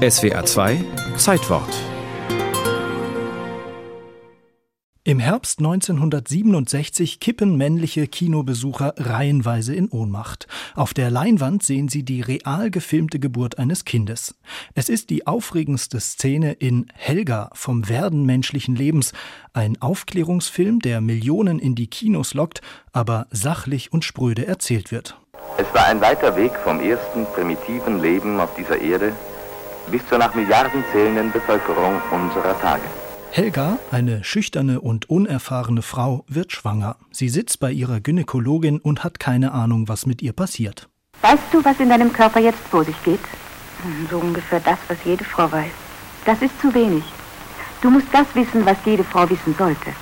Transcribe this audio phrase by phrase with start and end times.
[0.00, 0.82] SWA 2
[1.18, 1.68] Zeitwort
[5.04, 10.46] Im Herbst 1967 kippen männliche Kinobesucher reihenweise in Ohnmacht.
[10.74, 14.36] Auf der Leinwand sehen sie die real gefilmte Geburt eines Kindes.
[14.74, 19.12] Es ist die aufregendste Szene in Helga vom Werden menschlichen Lebens,
[19.52, 22.62] ein Aufklärungsfilm, der Millionen in die Kinos lockt,
[22.94, 25.18] aber sachlich und spröde erzählt wird.
[25.58, 29.12] Es war ein weiter Weg vom ersten primitiven Leben auf dieser Erde
[29.90, 32.82] bis zur nach Milliarden zählenden Bevölkerung unserer Tage.
[33.32, 36.96] Helga, eine schüchterne und unerfahrene Frau, wird schwanger.
[37.12, 40.88] Sie sitzt bei ihrer Gynäkologin und hat keine Ahnung, was mit ihr passiert.
[41.22, 43.20] Weißt du, was in deinem Körper jetzt vor sich geht?
[44.10, 45.70] So ungefähr das, was jede Frau weiß.
[46.24, 47.04] Das ist zu wenig.
[47.80, 49.92] Du musst das wissen, was jede Frau wissen sollte.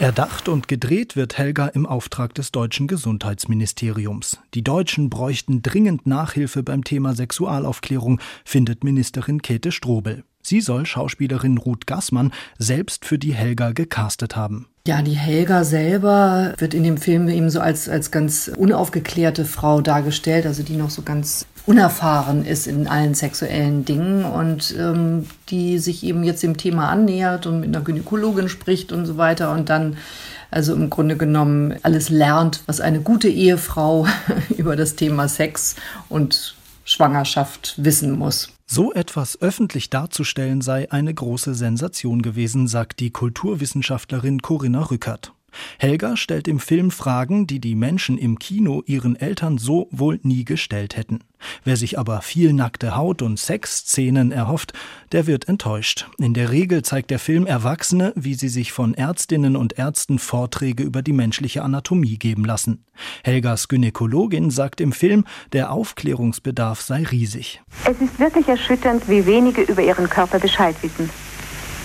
[0.00, 4.38] Erdacht und gedreht wird Helga im Auftrag des deutschen Gesundheitsministeriums.
[4.54, 10.24] Die Deutschen bräuchten dringend Nachhilfe beim Thema Sexualaufklärung, findet Ministerin Käthe Strobel.
[10.42, 14.66] Sie soll Schauspielerin Ruth Gassmann selbst für die Helga gecastet haben.
[14.86, 19.80] Ja, die Helga selber wird in dem Film eben so als, als ganz unaufgeklärte Frau
[19.80, 25.78] dargestellt, also die noch so ganz unerfahren ist in allen sexuellen Dingen und ähm, die
[25.78, 29.70] sich eben jetzt dem Thema annähert und mit einer Gynäkologin spricht und so weiter und
[29.70, 29.96] dann
[30.50, 34.06] also im Grunde genommen alles lernt, was eine gute Ehefrau
[34.56, 35.76] über das Thema Sex
[36.08, 38.50] und Schwangerschaft wissen muss.
[38.66, 45.32] So etwas öffentlich darzustellen sei eine große Sensation gewesen, sagt die Kulturwissenschaftlerin Corinna Rückert.
[45.78, 50.44] Helga stellt im Film Fragen, die die Menschen im Kino ihren Eltern so wohl nie
[50.44, 51.20] gestellt hätten.
[51.64, 54.72] Wer sich aber viel nackte Haut und Sexszenen erhofft,
[55.12, 56.08] der wird enttäuscht.
[56.18, 60.82] In der Regel zeigt der Film Erwachsene, wie sie sich von Ärztinnen und Ärzten Vorträge
[60.82, 62.84] über die menschliche Anatomie geben lassen.
[63.22, 67.62] Helgas Gynäkologin sagt im Film, der Aufklärungsbedarf sei riesig.
[67.84, 71.10] Es ist wirklich erschütternd, wie wenige über ihren Körper Bescheid wissen.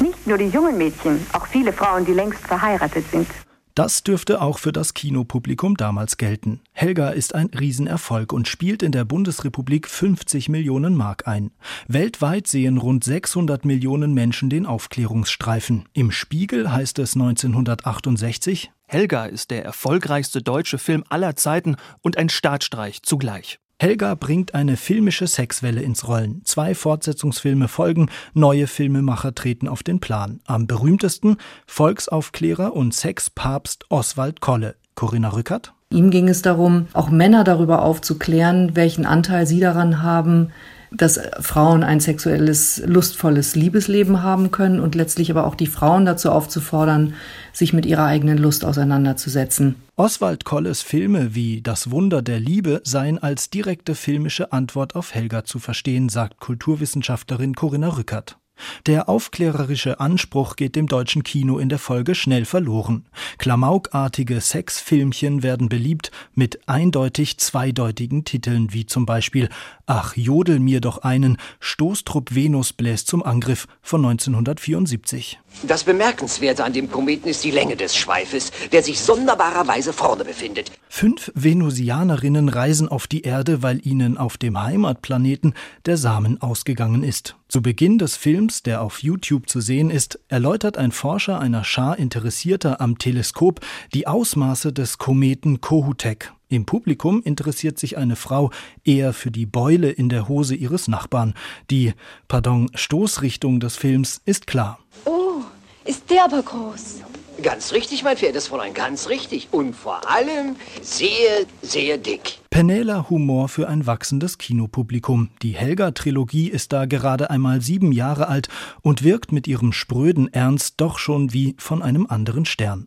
[0.00, 3.28] Nicht nur die jungen Mädchen, auch viele Frauen, die längst verheiratet sind.
[3.74, 6.60] Das dürfte auch für das Kinopublikum damals gelten.
[6.72, 11.52] Helga ist ein Riesenerfolg und spielt in der Bundesrepublik 50 Millionen Mark ein.
[11.88, 15.88] Weltweit sehen rund 600 Millionen Menschen den Aufklärungsstreifen.
[15.94, 22.28] Im Spiegel heißt es 1968, Helga ist der erfolgreichste deutsche Film aller Zeiten und ein
[22.28, 23.58] Staatsstreich zugleich.
[23.82, 26.42] Helga bringt eine filmische Sexwelle ins Rollen.
[26.44, 30.38] Zwei Fortsetzungsfilme folgen, neue Filmemacher treten auf den Plan.
[30.46, 34.76] Am berühmtesten Volksaufklärer und Sexpapst Oswald Kolle.
[34.94, 35.72] Corinna Rückert?
[35.90, 40.52] Ihm ging es darum, auch Männer darüber aufzuklären, welchen Anteil sie daran haben,
[40.96, 46.30] dass Frauen ein sexuelles, lustvolles Liebesleben haben können und letztlich aber auch die Frauen dazu
[46.30, 47.14] aufzufordern,
[47.52, 49.76] sich mit ihrer eigenen Lust auseinanderzusetzen.
[49.96, 55.44] Oswald Kolles Filme wie Das Wunder der Liebe seien als direkte filmische Antwort auf Helga
[55.44, 58.38] zu verstehen, sagt Kulturwissenschaftlerin Corinna Rückert.
[58.86, 63.06] Der aufklärerische Anspruch geht dem deutschen Kino in der Folge schnell verloren.
[63.38, 69.48] Klamaukartige Sexfilmchen werden beliebt mit eindeutig zweideutigen Titeln wie zum Beispiel
[69.86, 75.38] Ach, jodel mir doch einen, Stoßtrupp Venus bläst zum Angriff von 1974.
[75.64, 80.72] Das Bemerkenswerte an dem Kometen ist die Länge des Schweifes, der sich sonderbarerweise vorne befindet.
[80.94, 85.54] Fünf Venusianerinnen reisen auf die Erde, weil ihnen auf dem Heimatplaneten
[85.86, 87.34] der Samen ausgegangen ist.
[87.48, 91.98] Zu Beginn des Films, der auf YouTube zu sehen ist, erläutert ein Forscher einer Schar
[91.98, 93.60] Interessierter am Teleskop
[93.94, 96.34] die Ausmaße des Kometen Kohutek.
[96.50, 98.50] Im Publikum interessiert sich eine Frau
[98.84, 101.32] eher für die Beule in der Hose ihres Nachbarn.
[101.70, 101.94] Die,
[102.28, 104.78] pardon, Stoßrichtung des Films ist klar.
[105.06, 105.40] Oh,
[105.86, 107.00] ist der aber groß.
[107.40, 109.48] Ganz richtig, mein verehrtes Fräulein, ganz richtig.
[109.52, 112.38] Und vor allem sehr, sehr dick.
[112.50, 115.30] Penela Humor für ein wachsendes Kinopublikum.
[115.40, 118.48] Die Helga-Trilogie ist da gerade einmal sieben Jahre alt
[118.82, 122.80] und wirkt mit ihrem spröden Ernst doch schon wie von einem anderen Stern.